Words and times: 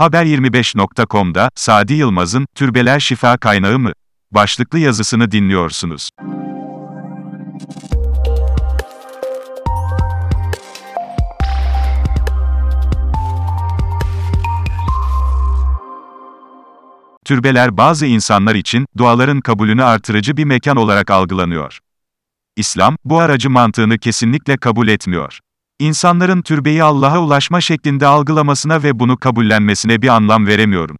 Haber25.com'da 0.00 1.50
Sadi 1.54 1.94
Yılmaz'ın 1.94 2.46
Türbeler 2.54 3.00
Şifa 3.00 3.36
Kaynağı 3.36 3.78
mı? 3.78 3.92
başlıklı 4.32 4.78
yazısını 4.78 5.30
dinliyorsunuz. 5.30 6.10
Türbeler 17.24 17.76
bazı 17.76 18.06
insanlar 18.06 18.54
için 18.54 18.86
duaların 18.98 19.40
kabulünü 19.40 19.84
artırıcı 19.84 20.36
bir 20.36 20.44
mekan 20.44 20.76
olarak 20.76 21.10
algılanıyor. 21.10 21.78
İslam 22.56 22.96
bu 23.04 23.20
aracı 23.20 23.50
mantığını 23.50 23.98
kesinlikle 23.98 24.56
kabul 24.56 24.88
etmiyor. 24.88 25.40
İnsanların 25.80 26.42
türbeyi 26.42 26.82
Allah'a 26.82 27.20
ulaşma 27.20 27.60
şeklinde 27.60 28.06
algılamasına 28.06 28.82
ve 28.82 28.98
bunu 28.98 29.16
kabullenmesine 29.16 30.02
bir 30.02 30.08
anlam 30.08 30.46
veremiyorum. 30.46 30.96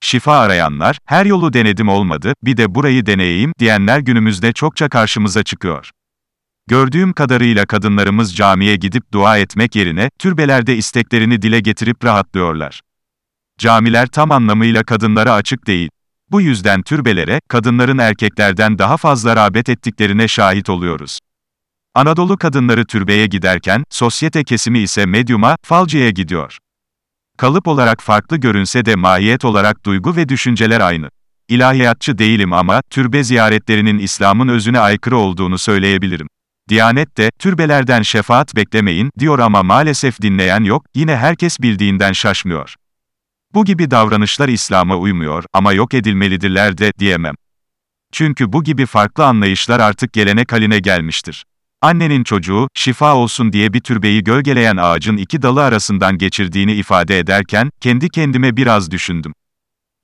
Şifa 0.00 0.38
arayanlar, 0.38 0.98
her 1.04 1.26
yolu 1.26 1.52
denedim 1.52 1.88
olmadı, 1.88 2.34
bir 2.42 2.56
de 2.56 2.74
burayı 2.74 3.06
deneyeyim 3.06 3.52
diyenler 3.58 3.98
günümüzde 3.98 4.52
çokça 4.52 4.88
karşımıza 4.88 5.42
çıkıyor. 5.42 5.90
Gördüğüm 6.66 7.12
kadarıyla 7.12 7.66
kadınlarımız 7.66 8.36
camiye 8.36 8.76
gidip 8.76 9.12
dua 9.12 9.38
etmek 9.38 9.76
yerine, 9.76 10.10
türbelerde 10.18 10.76
isteklerini 10.76 11.42
dile 11.42 11.60
getirip 11.60 12.04
rahatlıyorlar. 12.04 12.80
Camiler 13.58 14.06
tam 14.06 14.30
anlamıyla 14.30 14.84
kadınlara 14.84 15.32
açık 15.32 15.66
değil. 15.66 15.90
Bu 16.30 16.40
yüzden 16.40 16.82
türbelere, 16.82 17.40
kadınların 17.48 17.98
erkeklerden 17.98 18.78
daha 18.78 18.96
fazla 18.96 19.36
rağbet 19.36 19.68
ettiklerine 19.68 20.28
şahit 20.28 20.70
oluyoruz. 20.70 21.18
Anadolu 21.94 22.36
kadınları 22.36 22.86
türbeye 22.86 23.26
giderken, 23.26 23.84
sosyete 23.90 24.44
kesimi 24.44 24.78
ise 24.78 25.06
medyuma, 25.06 25.56
falcıya 25.62 26.10
gidiyor. 26.10 26.58
Kalıp 27.38 27.68
olarak 27.68 28.02
farklı 28.02 28.36
görünse 28.36 28.84
de 28.84 28.94
mahiyet 28.94 29.44
olarak 29.44 29.84
duygu 29.84 30.16
ve 30.16 30.28
düşünceler 30.28 30.80
aynı. 30.80 31.08
İlahiyatçı 31.48 32.18
değilim 32.18 32.52
ama, 32.52 32.82
türbe 32.90 33.24
ziyaretlerinin 33.24 33.98
İslam'ın 33.98 34.48
özüne 34.48 34.80
aykırı 34.80 35.16
olduğunu 35.16 35.58
söyleyebilirim. 35.58 36.28
Diyanet 36.68 37.16
de, 37.16 37.30
türbelerden 37.38 38.02
şefaat 38.02 38.56
beklemeyin, 38.56 39.10
diyor 39.18 39.38
ama 39.38 39.62
maalesef 39.62 40.22
dinleyen 40.22 40.64
yok, 40.64 40.84
yine 40.94 41.16
herkes 41.16 41.60
bildiğinden 41.60 42.12
şaşmıyor. 42.12 42.74
Bu 43.54 43.64
gibi 43.64 43.90
davranışlar 43.90 44.48
İslam'a 44.48 44.96
uymuyor 44.96 45.44
ama 45.52 45.72
yok 45.72 45.94
edilmelidirler 45.94 46.78
de, 46.78 46.92
diyemem. 46.98 47.34
Çünkü 48.12 48.52
bu 48.52 48.64
gibi 48.64 48.86
farklı 48.86 49.26
anlayışlar 49.26 49.80
artık 49.80 50.12
gelenek 50.12 50.52
haline 50.52 50.78
gelmiştir. 50.78 51.44
Annenin 51.82 52.24
çocuğu, 52.24 52.68
şifa 52.74 53.16
olsun 53.16 53.52
diye 53.52 53.72
bir 53.72 53.80
türbeyi 53.80 54.24
gölgeleyen 54.24 54.76
ağacın 54.76 55.16
iki 55.16 55.42
dalı 55.42 55.64
arasından 55.64 56.18
geçirdiğini 56.18 56.72
ifade 56.72 57.18
ederken, 57.18 57.70
kendi 57.80 58.08
kendime 58.08 58.56
biraz 58.56 58.90
düşündüm. 58.90 59.32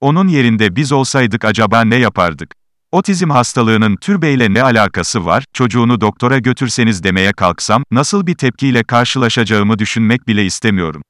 Onun 0.00 0.28
yerinde 0.28 0.76
biz 0.76 0.92
olsaydık 0.92 1.44
acaba 1.44 1.84
ne 1.84 1.96
yapardık? 1.96 2.54
Otizm 2.92 3.30
hastalığının 3.30 3.96
türbeyle 3.96 4.54
ne 4.54 4.62
alakası 4.62 5.26
var, 5.26 5.44
çocuğunu 5.52 6.00
doktora 6.00 6.38
götürseniz 6.38 7.02
demeye 7.04 7.32
kalksam, 7.32 7.84
nasıl 7.90 8.26
bir 8.26 8.34
tepkiyle 8.34 8.84
karşılaşacağımı 8.84 9.78
düşünmek 9.78 10.28
bile 10.28 10.44
istemiyorum. 10.44 11.02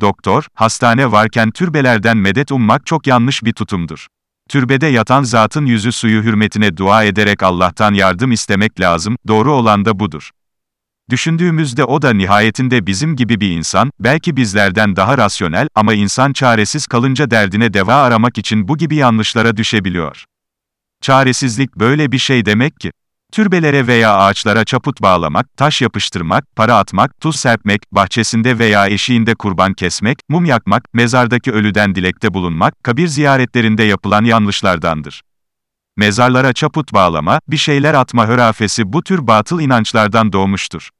Doktor, 0.00 0.46
hastane 0.54 1.12
varken 1.12 1.50
türbelerden 1.50 2.16
medet 2.16 2.52
ummak 2.52 2.86
çok 2.86 3.06
yanlış 3.06 3.44
bir 3.44 3.52
tutumdur. 3.52 4.06
Türbede 4.48 4.86
yatan 4.86 5.22
zatın 5.22 5.66
yüzü 5.66 5.92
suyu 5.92 6.22
hürmetine 6.22 6.76
dua 6.76 7.04
ederek 7.04 7.42
Allah'tan 7.42 7.94
yardım 7.94 8.32
istemek 8.32 8.80
lazım, 8.80 9.16
doğru 9.28 9.52
olan 9.52 9.84
da 9.84 9.98
budur. 9.98 10.30
Düşündüğümüzde 11.10 11.84
o 11.84 12.02
da 12.02 12.12
nihayetinde 12.12 12.86
bizim 12.86 13.16
gibi 13.16 13.40
bir 13.40 13.50
insan, 13.50 13.90
belki 14.00 14.36
bizlerden 14.36 14.96
daha 14.96 15.18
rasyonel 15.18 15.68
ama 15.74 15.94
insan 15.94 16.32
çaresiz 16.32 16.86
kalınca 16.86 17.30
derdine 17.30 17.74
deva 17.74 17.94
aramak 17.94 18.38
için 18.38 18.68
bu 18.68 18.76
gibi 18.76 18.96
yanlışlara 18.96 19.56
düşebiliyor. 19.56 20.24
Çaresizlik 21.00 21.76
böyle 21.76 22.12
bir 22.12 22.18
şey 22.18 22.44
demek 22.44 22.80
ki. 22.80 22.92
Türbelere 23.34 23.86
veya 23.86 24.16
ağaçlara 24.16 24.64
çaput 24.64 25.02
bağlamak, 25.02 25.56
taş 25.56 25.82
yapıştırmak, 25.82 26.44
para 26.56 26.76
atmak, 26.78 27.20
tuz 27.20 27.36
serpmek, 27.36 27.82
bahçesinde 27.92 28.58
veya 28.58 28.86
eşiğinde 28.86 29.34
kurban 29.34 29.74
kesmek, 29.74 30.18
mum 30.28 30.44
yakmak, 30.44 30.94
mezardaki 30.94 31.52
ölüden 31.52 31.94
dilekte 31.94 32.34
bulunmak, 32.34 32.84
kabir 32.84 33.06
ziyaretlerinde 33.06 33.82
yapılan 33.82 34.24
yanlışlardandır. 34.24 35.22
Mezarlara 35.96 36.52
çaput 36.52 36.92
bağlama, 36.92 37.40
bir 37.48 37.56
şeyler 37.56 37.94
atma 37.94 38.26
hörafesi 38.26 38.92
bu 38.92 39.02
tür 39.02 39.26
batıl 39.26 39.60
inançlardan 39.60 40.32
doğmuştur. 40.32 40.90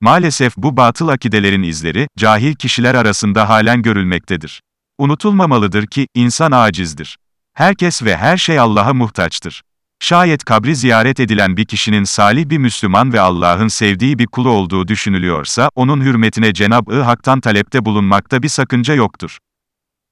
Maalesef 0.00 0.56
bu 0.56 0.76
batıl 0.76 1.08
akidelerin 1.08 1.62
izleri, 1.62 2.08
cahil 2.18 2.54
kişiler 2.54 2.94
arasında 2.94 3.48
halen 3.48 3.82
görülmektedir. 3.82 4.62
Unutulmamalıdır 4.98 5.86
ki, 5.86 6.06
insan 6.14 6.52
acizdir. 6.52 7.18
Herkes 7.54 8.02
ve 8.02 8.16
her 8.16 8.36
şey 8.36 8.58
Allah'a 8.58 8.94
muhtaçtır. 8.94 9.62
Şayet 10.00 10.44
kabri 10.44 10.76
ziyaret 10.76 11.20
edilen 11.20 11.56
bir 11.56 11.64
kişinin 11.64 12.04
salih 12.04 12.48
bir 12.48 12.58
Müslüman 12.58 13.12
ve 13.12 13.20
Allah'ın 13.20 13.68
sevdiği 13.68 14.18
bir 14.18 14.26
kulu 14.26 14.50
olduğu 14.50 14.88
düşünülüyorsa, 14.88 15.70
onun 15.74 16.00
hürmetine 16.00 16.52
Cenab-ı 16.52 17.02
Hak'tan 17.02 17.40
talepte 17.40 17.84
bulunmakta 17.84 18.42
bir 18.42 18.48
sakınca 18.48 18.94
yoktur. 18.94 19.38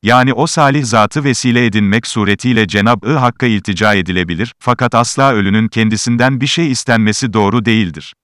Yani 0.02 0.32
o 0.32 0.46
salih 0.46 0.84
zatı 0.84 1.24
vesile 1.24 1.66
edinmek 1.66 2.06
suretiyle 2.06 2.68
Cenab-ı 2.68 3.16
Hakk'a 3.16 3.46
iltica 3.46 3.94
edilebilir, 3.94 4.54
fakat 4.58 4.94
asla 4.94 5.32
ölünün 5.32 5.68
kendisinden 5.68 6.40
bir 6.40 6.46
şey 6.46 6.70
istenmesi 6.70 7.32
doğru 7.32 7.64
değildir. 7.64 8.14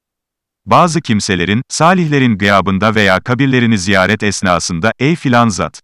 Bazı 0.66 1.00
kimselerin, 1.00 1.62
salihlerin 1.68 2.38
gıyabında 2.38 2.94
veya 2.94 3.20
kabirlerini 3.20 3.78
ziyaret 3.78 4.22
esnasında, 4.22 4.92
ey 4.98 5.16
filan 5.16 5.48
zat, 5.48 5.80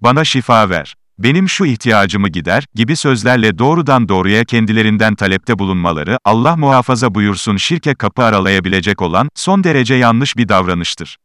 bana 0.00 0.24
şifa 0.24 0.70
ver, 0.70 0.94
benim 1.18 1.48
şu 1.48 1.64
ihtiyacımı 1.64 2.28
gider, 2.28 2.66
gibi 2.74 2.96
sözlerle 2.96 3.58
doğrudan 3.58 4.08
doğruya 4.08 4.44
kendilerinden 4.44 5.14
talepte 5.14 5.58
bulunmaları, 5.58 6.18
Allah 6.24 6.56
muhafaza 6.56 7.14
buyursun 7.14 7.56
şirke 7.56 7.94
kapı 7.94 8.22
aralayabilecek 8.22 9.02
olan, 9.02 9.28
son 9.34 9.64
derece 9.64 9.94
yanlış 9.94 10.36
bir 10.36 10.48
davranıştır. 10.48 11.16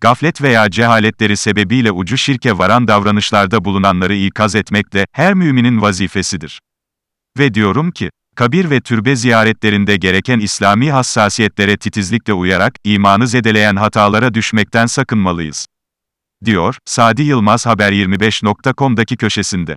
Gaflet 0.00 0.42
veya 0.42 0.70
cehaletleri 0.70 1.36
sebebiyle 1.36 1.92
ucu 1.92 2.16
şirke 2.18 2.58
varan 2.58 2.88
davranışlarda 2.88 3.64
bulunanları 3.64 4.14
ikaz 4.14 4.54
etmek 4.54 4.92
de, 4.92 5.06
her 5.12 5.34
müminin 5.34 5.82
vazifesidir. 5.82 6.60
Ve 7.38 7.54
diyorum 7.54 7.90
ki, 7.90 8.10
kabir 8.36 8.70
ve 8.70 8.80
türbe 8.80 9.16
ziyaretlerinde 9.16 9.96
gereken 9.96 10.40
İslami 10.40 10.92
hassasiyetlere 10.92 11.76
titizlikle 11.76 12.32
uyarak, 12.32 12.74
imanı 12.84 13.26
zedeleyen 13.26 13.76
hatalara 13.76 14.34
düşmekten 14.34 14.86
sakınmalıyız 14.86 15.66
diyor, 16.44 16.76
Sadi 16.84 17.22
Yılmaz 17.22 17.66
Haber25.com'daki 17.66 19.16
köşesinde. 19.16 19.76